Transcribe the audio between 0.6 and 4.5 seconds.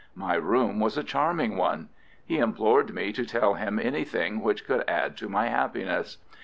was a charming one. He implored me to tell him anything